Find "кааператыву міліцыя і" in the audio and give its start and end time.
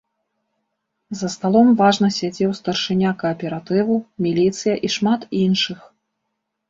3.21-4.95